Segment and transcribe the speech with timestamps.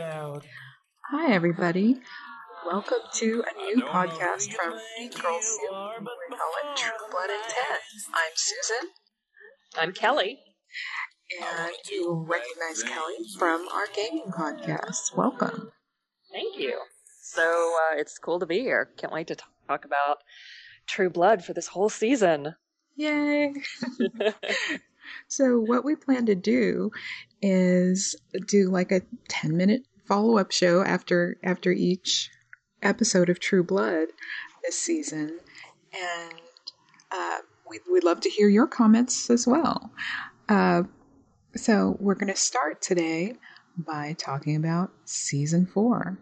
[0.00, 0.44] out.
[1.10, 1.96] Hi, everybody.
[2.66, 5.30] Welcome to a new podcast from Girls We call
[5.90, 7.78] it True Blood and Ten.
[8.12, 8.90] I'm Susan,
[9.78, 10.38] I'm Kelly.
[11.40, 15.16] and you will recognize Kelly from our gaming podcast.
[15.16, 15.70] Welcome.
[16.32, 16.78] Thank you.
[17.22, 18.90] So uh, it's cool to be here.
[18.96, 19.36] Can't wait to
[19.68, 20.18] talk about
[20.86, 22.54] True Blood for this whole season.
[22.96, 23.52] Yay!
[25.28, 26.90] So, what we plan to do
[27.42, 28.16] is
[28.46, 32.30] do like a 10 minute follow up show after after each
[32.82, 34.08] episode of True Blood
[34.64, 35.38] this season.
[35.92, 36.40] And
[37.10, 39.90] uh, we, we'd love to hear your comments as well.
[40.48, 40.84] Uh,
[41.54, 43.34] so, we're going to start today
[43.76, 46.18] by talking about season four.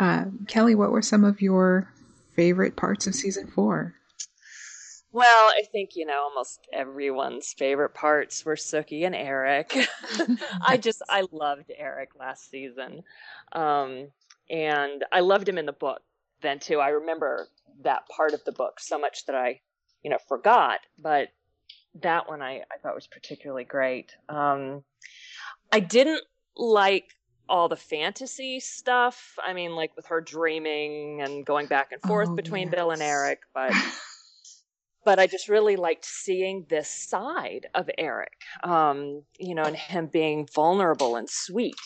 [0.00, 1.92] Uh, Kelly, what were some of your
[2.34, 3.97] favorite parts of season four?
[5.18, 5.26] Well,
[5.58, 9.76] I think, you know, almost everyone's favorite parts were Sookie and Eric.
[10.64, 13.02] I just, I loved Eric last season.
[13.52, 14.08] Um,
[14.48, 16.02] and I loved him in the book
[16.40, 16.78] then too.
[16.78, 17.48] I remember
[17.82, 19.60] that part of the book so much that I,
[20.04, 20.78] you know, forgot.
[20.96, 21.30] But
[22.00, 24.12] that one I, I thought was particularly great.
[24.28, 24.84] Um,
[25.72, 26.22] I didn't
[26.56, 27.06] like
[27.48, 29.34] all the fantasy stuff.
[29.44, 33.02] I mean, like with her dreaming and going back and forth Oh, between Bill and.
[33.02, 33.72] Eric, but
[35.04, 38.32] but I just really liked seeing this side of Eric,
[38.62, 41.76] um, you know, and him being vulnerable and sweet.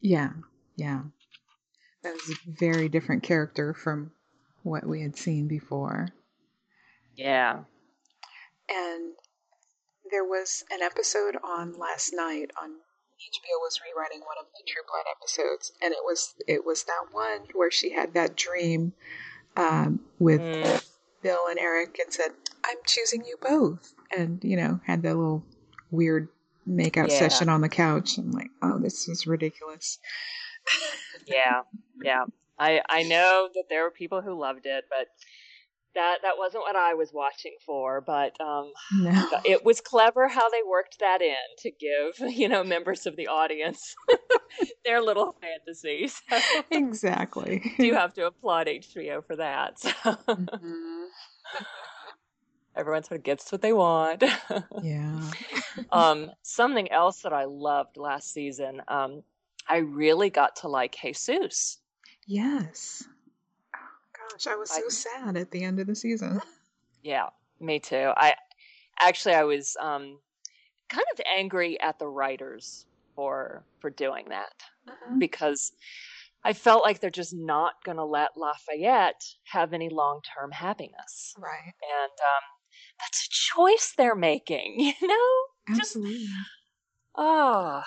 [0.00, 0.30] Yeah,
[0.76, 1.02] yeah.
[2.02, 4.12] That was a very different character from
[4.62, 6.08] what we had seen before.
[7.16, 7.60] Yeah.
[8.68, 9.12] And
[10.10, 14.82] there was an episode on last night on HBO was rewriting one of the True
[14.86, 18.92] Blood episodes, and it was it was that one where she had that dream
[19.56, 20.84] um, with Mm.
[21.22, 22.32] Bill and Eric and said,
[22.66, 25.44] "I'm choosing you both," and you know had that little
[25.90, 26.28] weird
[26.68, 27.18] makeout Yeah.
[27.28, 28.18] session on the couch.
[28.18, 29.98] I'm like, oh, this is ridiculous.
[31.26, 31.62] Yeah.
[32.02, 32.24] Yeah.
[32.58, 35.06] I I know that there were people who loved it, but
[35.94, 38.00] that that wasn't what I was watching for.
[38.00, 39.28] But um, No.
[39.44, 43.28] it was clever how they worked that in to give you know members of the
[43.28, 43.94] audience
[44.84, 46.20] their little fantasies.
[46.70, 47.62] Exactly.
[47.78, 49.78] do have to applaud HBO for that.
[49.78, 51.06] So Mhm.
[52.76, 54.22] Everyone sort of gets what they want.
[54.82, 55.30] Yeah.
[55.92, 59.22] um, something else that I loved last season, um,
[59.68, 61.78] I really got to like Jesus.
[62.26, 63.04] Yes.
[63.74, 63.78] Oh,
[64.30, 66.40] gosh, I was so I- sad at the end of the season.
[67.02, 67.28] Yeah,
[67.60, 68.10] me too.
[68.16, 68.34] I
[68.98, 70.18] actually I was um,
[70.88, 74.52] kind of angry at the writers for for doing that
[75.16, 75.70] because
[76.42, 81.34] I felt like they're just not going to let Lafayette have any long term happiness,
[81.38, 81.62] Right.
[81.64, 82.44] and um,
[83.00, 85.76] that's a choice they're making, you know.
[85.76, 86.26] Just Absolutely.
[87.16, 87.82] Oh,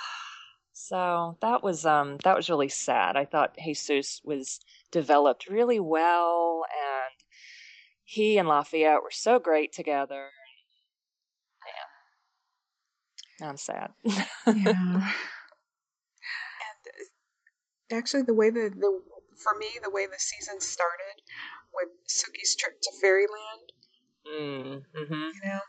[0.73, 3.15] so that was um that was really sad.
[3.15, 4.59] I thought Jesus was
[4.91, 7.13] developed really well, and
[8.03, 10.29] he and Lafayette were so great together.
[13.39, 13.91] Yeah, I'm sad.
[14.03, 15.11] yeah.
[16.59, 19.01] And uh, actually, the way the, the
[19.43, 21.21] for me, the way the season started
[21.73, 23.71] with Sookie's trip to Fairyland,
[24.31, 25.59] mm, hmm you know,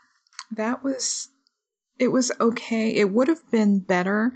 [0.51, 1.29] that was
[1.99, 2.89] it was okay.
[2.95, 4.33] It would have been better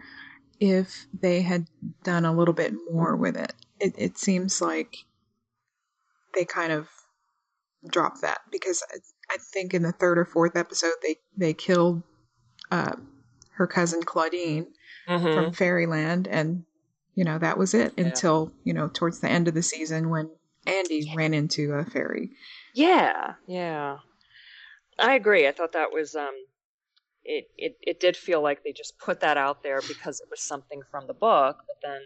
[0.59, 1.67] if they had
[2.03, 3.53] done a little bit more with it.
[3.79, 4.95] It, it seems like
[6.33, 6.87] they kind of
[7.87, 8.97] dropped that because I,
[9.33, 12.03] I think in the third or fourth episode they they killed
[12.71, 12.95] uh,
[13.51, 14.67] her cousin Claudine
[15.07, 16.65] hmm from Fairyland, and
[17.15, 18.05] you know that was it Yeah.
[18.05, 20.29] until you know towards the end of the season when
[20.65, 22.31] Andy ran into a fairy.
[22.73, 23.97] Yeah, yeah.
[25.00, 25.47] I agree.
[25.47, 26.33] I thought that was um
[27.23, 30.41] it, it it did feel like they just put that out there because it was
[30.41, 32.01] something from the book, but then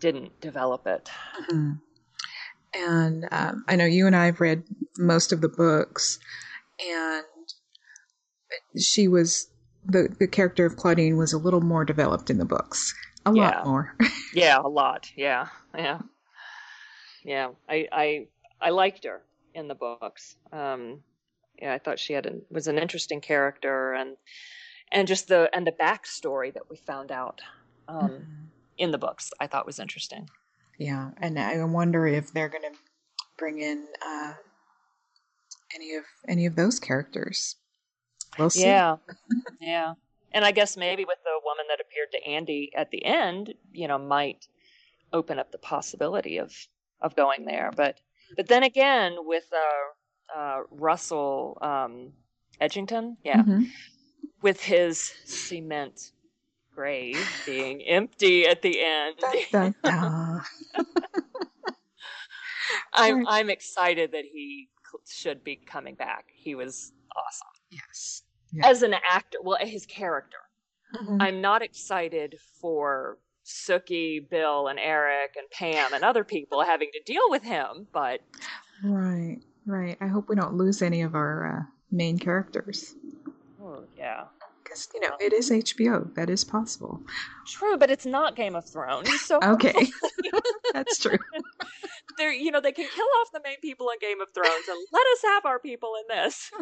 [0.00, 1.10] didn't develop it.
[1.50, 1.80] Mhm.
[2.74, 4.64] And um, I know you and I have read
[4.96, 6.18] most of the books,
[6.80, 7.24] and
[8.78, 9.48] she was
[9.84, 12.94] the the character of Claudine was a little more developed in the books,
[13.26, 13.42] a Yeah.
[13.42, 13.96] lot more.
[14.34, 15.10] Yeah, a lot.
[15.14, 15.98] Yeah, yeah,
[17.22, 17.50] yeah.
[17.68, 18.26] I I
[18.62, 19.20] I liked her
[19.54, 20.36] in the books.
[20.50, 21.02] Um,
[21.62, 24.16] I thought she had an, was an interesting character, and
[24.90, 27.40] and just the and the backstory that we found out
[27.88, 28.26] um, Mhm.
[28.78, 30.28] in the books, I thought was interesting.
[30.78, 32.78] Yeah, and I wonder if they're going to
[33.38, 34.34] bring in uh,
[35.74, 37.56] any of any of those characters.
[38.38, 38.62] We'll see.
[38.62, 38.96] Yeah,
[39.60, 39.94] yeah.
[40.32, 43.86] And I guess maybe with the woman that appeared to Andy at the end, you
[43.86, 44.48] know, might
[45.12, 46.52] open up the possibility of
[47.00, 47.70] of going there.
[47.76, 48.00] But
[48.36, 49.92] but then again, with uh,
[50.36, 52.12] uh, Russell um,
[52.60, 53.66] Edgington, yeah, Mhm.
[54.42, 56.12] with his cement
[56.74, 59.16] grave being empty at the end.
[59.18, 60.40] Dun, dun, dun.
[62.94, 64.68] I'm I'm excited that he
[65.08, 66.26] should be coming back.
[66.34, 68.22] He was awesome yes.
[68.62, 69.38] As an actor.
[69.42, 70.36] Well, his character.
[70.94, 71.16] Mhm.
[71.22, 77.00] I'm not excited for Sookie, Bill, and Eric, and Pam, and other people having to
[77.10, 77.86] deal with him.
[77.92, 78.20] But
[78.84, 79.96] Right, right.
[80.00, 82.94] I hope we don't lose any of our uh, main characters.
[83.62, 84.24] oh, yeah,
[84.62, 86.12] Because, you know, it is HBO.
[86.14, 87.00] That is possible.
[87.46, 87.76] true.
[87.76, 89.86] But it's not Game of Thrones, so Okay.
[90.72, 91.18] That's true.
[92.18, 94.78] they're you know they can kill off the main people in Game of Thrones and
[94.92, 96.50] let us have our people in this.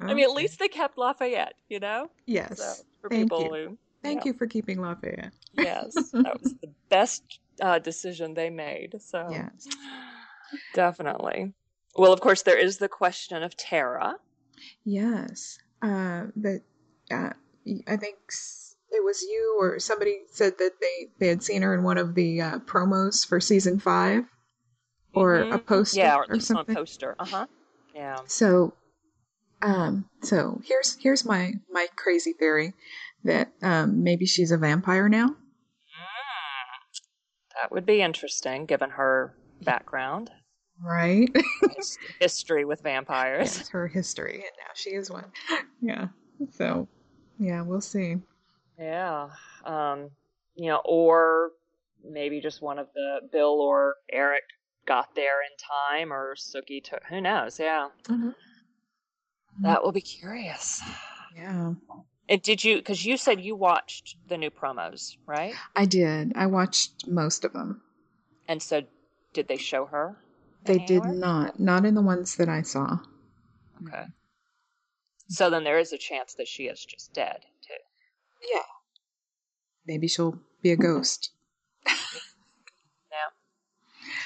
[0.00, 2.10] I mean, at least they kept Lafayette, you know.
[2.26, 2.58] Yes.
[2.58, 3.68] So for Thank people you.
[3.70, 4.32] who Thank yeah.
[4.32, 5.32] you for keeping Lafayette.
[5.54, 7.22] yes, that was the best
[7.62, 8.96] uh, decision they made.
[9.00, 9.66] So Yes.
[10.74, 11.54] Definitely.
[11.96, 14.16] Well, of course, there is the question of Tara.
[14.84, 15.58] Yes.
[15.82, 16.62] Uh, but
[17.10, 17.30] uh,
[17.86, 18.16] I think
[18.90, 22.14] it was you or somebody said that they, they had seen her in one of
[22.14, 24.24] the uh, promos for season five
[25.12, 25.66] or a Mhm.
[25.66, 26.74] poster yeah, or or a something.
[26.74, 27.14] poster.
[27.18, 27.46] Uh huh.
[27.94, 28.16] Yeah.
[28.26, 28.74] So,
[29.62, 32.74] um, so here's here's my my crazy theory
[33.24, 35.36] that um, maybe she's a vampire now.
[37.60, 40.30] That would be interesting, given her background,
[40.84, 41.30] Right.
[42.20, 43.56] history with vampires.
[43.56, 45.32] That's her history, and now she is one.
[45.80, 46.08] Yeah.
[46.52, 46.88] So,
[47.38, 48.16] yeah, we'll see.
[48.78, 49.30] Yeah.
[49.64, 50.10] Um,
[50.56, 51.52] you know, or
[52.04, 54.42] maybe just one of the Bill or Eric
[54.86, 57.02] got there in time, or Sookie took.
[57.08, 57.58] Who knows?
[57.58, 57.88] Yeah.
[59.62, 60.82] That will be curious.
[61.34, 61.74] Yeah.
[62.28, 62.76] And did you?
[62.76, 65.54] Because you said you watched the new promos, right?
[65.76, 66.32] I did.
[66.34, 67.82] I watched most of them.
[68.48, 68.82] And so,
[69.32, 70.16] did they show her?
[70.64, 71.12] They did anywhere?
[71.12, 71.60] not.
[71.60, 72.98] Not in the ones that I saw.
[73.86, 74.04] Okay.
[75.28, 77.74] So then there is a chance that she is just dead too.
[78.52, 78.62] Yeah.
[79.86, 81.30] Maybe she'll be a ghost.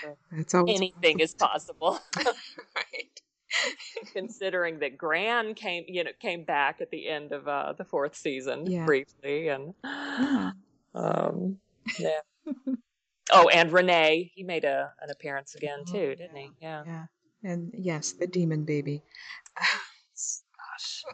[0.01, 0.17] Sure.
[0.31, 1.99] That's always Anything is possible.
[2.17, 3.21] right.
[4.13, 8.15] considering that Gran came, you know, came back at the end of uh, the fourth
[8.15, 8.85] season Yeah.
[8.85, 10.53] briefly, and Yeah.
[10.95, 11.59] um,
[11.99, 12.21] yeah.
[13.33, 16.51] Oh, and René, he made a an appearance again Oh, too, didn't he?
[16.61, 16.85] Yeah.
[16.87, 17.07] Yeah.
[17.45, 19.03] And yes, the demon baby.
[19.61, 21.05] Gosh.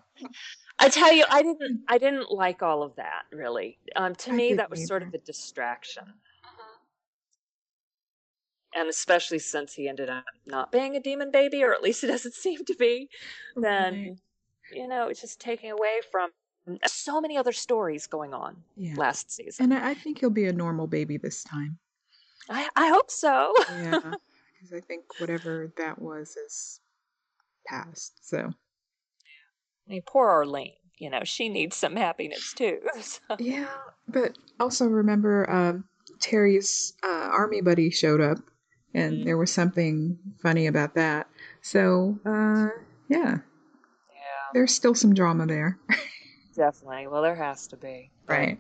[0.79, 3.79] I tell you, I didn't, I didn't like all of that really.
[3.97, 5.19] Um, to I me, that was sort of either.
[5.19, 6.05] a distraction.
[8.77, 12.09] And especially since he ended up not being a demon baby, or at least it
[12.09, 13.09] doesn't seem to be,
[13.57, 14.17] then Right.
[14.73, 16.31] you know it's just taking away from
[16.87, 18.95] so many other stories going on Yeah.
[18.97, 19.73] last season.
[19.73, 21.79] And I, I think he'll be a normal baby this time.
[22.51, 23.53] I, I hope so.
[23.71, 24.01] Yeah.
[24.61, 26.81] Because I think whatever that was is
[27.67, 28.27] past.
[28.27, 30.73] So I mean, poor Arlene.
[30.97, 32.81] You know, she needs some happiness too.
[33.03, 33.67] So- Yeah,
[34.09, 35.85] but also remember um,
[36.21, 38.39] Terry's uh, army buddy showed up,
[38.95, 39.25] and Mhm.
[39.25, 41.29] there was something funny about that.
[41.61, 42.69] So, uh,
[43.09, 43.41] yeah, yeah,
[44.55, 45.79] there's still some drama there,
[46.55, 47.07] definitely.
[47.07, 48.11] Well, there has to be.
[48.29, 48.59] right?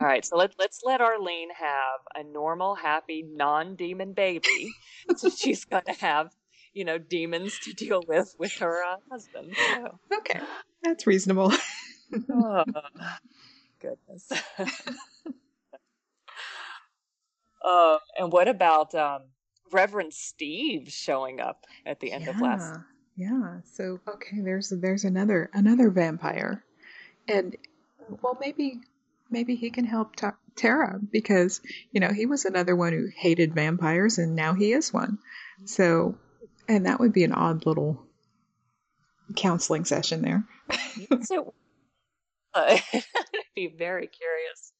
[0.00, 4.70] All right, so let, let's let Arlene have a normal, happy, non demon baby.
[5.16, 6.30] so she's going to have,
[6.72, 9.56] you know, demons to deal with with her uh, husband.
[9.56, 9.98] So.
[10.18, 10.40] okay,
[10.82, 11.52] that's reasonable.
[12.32, 12.64] Oh,
[13.80, 14.32] goodness.
[17.62, 19.24] um, and what about um,
[19.70, 22.78] Reverend Steve showing up at the end of last?
[23.14, 23.58] yeah.
[23.64, 26.64] So okay, there's there's another another vampire,
[27.28, 27.56] and
[28.22, 28.80] well, maybe
[29.30, 31.60] maybe he can help Ta- Tara because
[31.92, 35.18] you know he was another one who hated vampires, and now he is one.
[35.64, 36.16] So,
[36.66, 38.02] and that would be an odd little
[39.36, 40.44] counseling session there.
[41.22, 41.54] So,
[42.54, 43.02] uh, I'd
[43.54, 44.72] be very curious,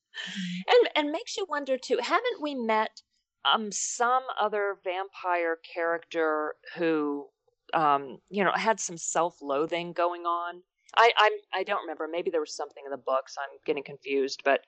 [0.66, 1.98] and and makes you wonder too.
[2.02, 3.02] Haven't we met
[3.44, 7.26] um some other vampire character who
[7.74, 10.62] um you know had some self-loathing going on?
[10.96, 12.08] I I'm I don't remember.
[12.10, 13.36] Maybe there was something in the books.
[13.38, 14.60] I'm getting confused, but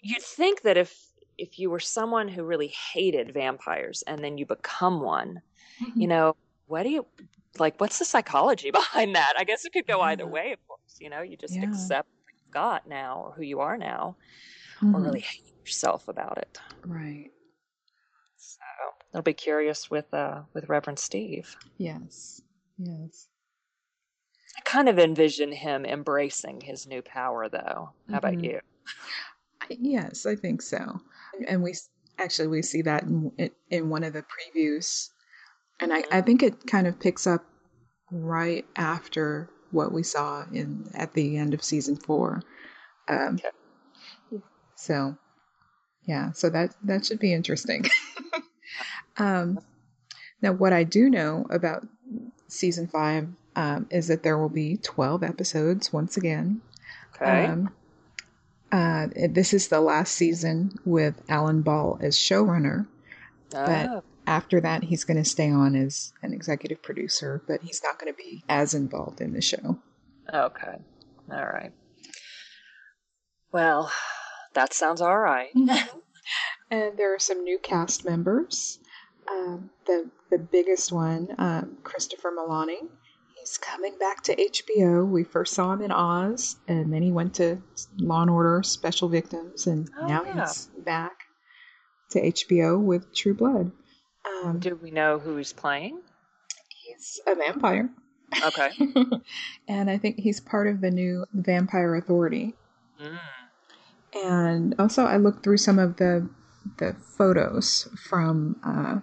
[0.00, 0.94] you'd think that if
[1.38, 5.42] if you were someone who really hated vampires and then you become one,
[5.96, 6.36] you know,
[6.66, 7.06] what do you
[7.58, 7.80] like?
[7.80, 9.34] What's the psychology behind that?
[9.36, 10.80] I guess it could go either way, of course.
[11.00, 11.64] You know, you just Yeah.
[11.64, 14.16] accept what you've got now or who you are now,
[14.80, 14.94] Mhm.
[14.94, 16.58] or really hate yourself about it.
[16.86, 17.30] right.
[18.36, 18.58] So
[19.14, 21.56] I'll be curious with uh with Reverend Steve.
[21.78, 22.42] Yes.
[22.78, 23.28] Yes.
[24.74, 27.90] Kind of envision him embracing his new power, though.
[28.10, 28.42] How about Mhm.
[28.42, 28.60] you?
[29.68, 31.00] Yes, I think so.
[31.46, 31.76] And we
[32.18, 35.10] actually we see that in in- in one of the previews,
[35.78, 37.44] and I, I think it kind of picks up
[38.10, 42.42] right after what we saw in at the end of season four.
[43.06, 44.42] Um, Okay.
[44.74, 45.16] So,
[46.02, 47.84] yeah, so that that should be interesting.
[49.18, 49.60] um,
[50.42, 51.86] now, what I do know about
[52.48, 56.60] season five um, is that there will be twelve episodes once again.
[57.14, 57.46] Okay.
[57.46, 57.72] Um,
[58.72, 62.86] uh, this is the last season with Alan Ball as showrunner.
[63.50, 67.82] but- Oh, After that, he's going to stay on as an executive producer, but he's
[67.84, 69.78] not going to be as involved in the show.
[70.32, 70.78] okay.
[71.30, 71.72] All right.
[73.52, 73.92] Well,
[74.54, 75.50] that sounds all right.
[76.70, 78.78] And there are some new cast members.
[79.30, 82.88] Um, the the biggest one, um, Christopher Meloni.
[83.44, 85.06] He's coming back to HBO.
[85.06, 87.58] We first saw him in Oz, and then he went to
[87.98, 90.46] Law and Order: Special Victims, and Oh, now yeah.
[90.46, 91.12] he's back
[92.10, 93.70] to HBO with True Blood.
[94.26, 96.00] Um, Do we know who he's playing?
[96.86, 97.90] he's a vampire,
[98.46, 98.70] Okay.
[99.68, 102.54] and I think he's part of the new Vampire Authority.
[102.98, 103.18] Mm.
[104.14, 106.30] and also I looked through some of the
[106.78, 109.00] the photos from uh,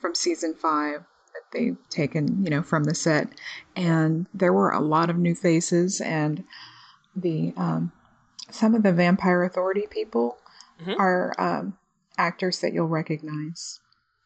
[0.00, 1.04] from season five
[1.52, 3.28] they've taken, you know, from the set,
[3.76, 6.44] and there were a lot of new faces, and
[7.16, 7.92] the um,
[8.50, 10.38] some of the Vampire Authority people
[10.80, 10.98] Mhm.
[10.98, 11.78] are um,
[12.16, 13.80] actors that you'll recognize.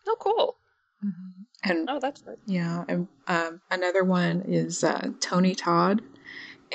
[0.06, 0.56] Oh, cool.
[1.64, 2.38] And Oh, that's good.
[2.46, 6.02] yeah, and um, another one is uh, Tony Todd,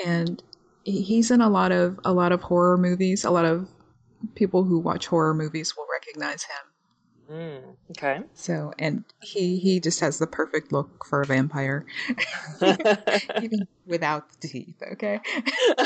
[0.04, 0.42] and
[0.84, 3.24] he's in a lot of a lot of horror movies.
[3.24, 3.68] A lot of
[4.34, 6.72] people who watch horror movies will recognize him.
[7.30, 7.76] Mm.
[7.90, 8.20] Okay.
[8.34, 11.84] So, and he he just has the perfect look for a vampire,
[13.42, 14.82] even without the teeth.
[14.92, 15.20] Okay,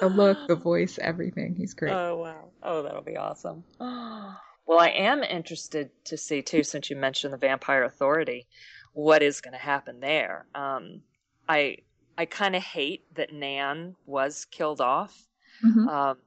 [0.00, 1.54] the look, the voice, everything.
[1.56, 1.92] He's great.
[1.94, 2.50] Oh wow!
[2.62, 3.64] Oh, that'll be awesome.
[4.64, 8.46] Well, I am interested to see too, since you mentioned the Vampire Authority,
[8.92, 10.46] what is going to happen there.
[10.54, 11.02] Um,
[11.48, 11.78] I
[12.16, 15.26] I kind of hate that Nan was killed off.
[15.64, 15.88] Mhm.
[15.88, 16.18] Um,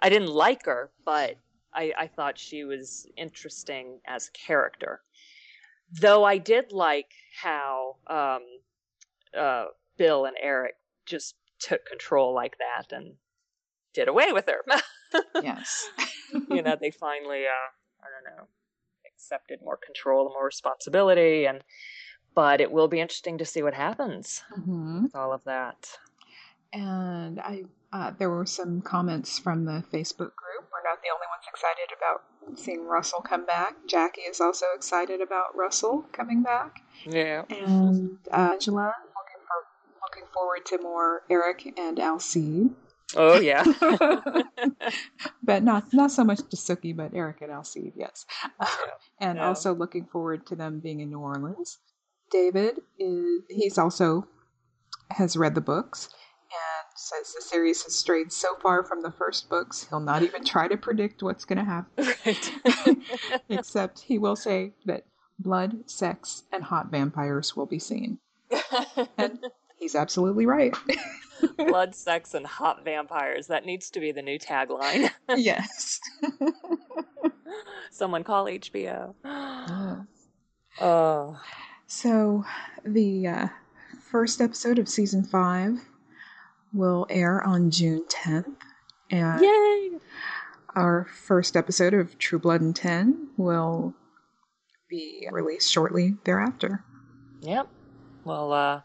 [0.00, 1.36] I didn't like her, but
[1.74, 5.00] I, I thought she was interesting as a character.
[6.00, 7.10] Though I did like
[7.40, 8.42] how um,
[9.38, 13.14] uh, Bill and Eric just took control like that and
[13.94, 14.64] did away with her.
[15.42, 15.88] Yes.
[16.50, 17.70] you know, they finally, uh,
[18.02, 18.44] I don't know,
[19.06, 21.46] accepted more control and more responsibility.
[21.46, 21.62] And
[22.34, 25.88] but it will be interesting to see what happens hmm with all of that.
[26.72, 30.68] And I, uh, there were some comments from the Facebook group.
[30.70, 33.74] We're not the only ones excited about seeing Russell come back.
[33.86, 37.44] Jackie is also excited about Russell coming back, Yeah.
[37.50, 39.58] and uh, Angela looking for
[40.02, 42.70] looking forward to more Eric and Alcide.
[43.16, 43.64] Oh yeah.
[45.42, 48.26] but not not so much to Sookie, but Eric and Alcide, yes.
[49.20, 49.46] and Yeah.
[49.48, 51.78] also looking forward to them being in New Orleans.
[52.30, 54.26] David is he's also
[55.10, 56.10] has read the books
[56.98, 60.66] says the series has strayed so far from the first books he'll not even try
[60.66, 62.06] to predict what's going to happen.
[62.26, 62.52] right.
[63.48, 65.04] Except he will say that
[65.38, 68.18] blood, sex, and hot vampires will be seen.
[69.16, 69.38] And
[69.78, 70.74] he's absolutely right.
[71.56, 73.46] Blood, sex, and hot vampires.
[73.46, 75.10] That needs to be the new tagline.
[75.36, 76.00] yes.
[77.90, 79.14] Someone call HBO.
[80.80, 81.38] Oh.
[81.86, 82.44] So,
[82.84, 83.48] the uh,
[84.10, 85.80] first episode of season five
[86.72, 88.54] will air on June 10th.
[89.10, 89.98] And Yay!
[90.76, 93.94] our first episode of True Blood and 10 will
[94.88, 96.84] be released shortly thereafter.
[97.40, 97.68] Yep.
[98.24, 98.80] Well, uh,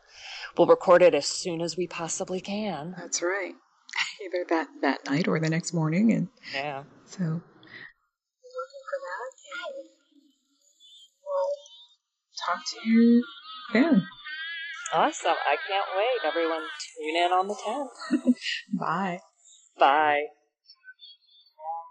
[0.57, 2.95] we'll record it as soon as we possibly can.
[2.97, 3.53] That's right.
[4.25, 6.11] Either that, that night or the next morning.
[6.13, 6.83] And Yeah.
[7.05, 9.29] so, be for that.
[12.45, 13.23] Talk to you
[13.73, 14.07] then.
[14.93, 15.33] Awesome.
[15.33, 16.27] I can't wait.
[16.27, 16.61] Everyone
[16.97, 18.35] tune in on the 10th.
[18.79, 19.19] Bye.
[19.79, 20.23] Bye.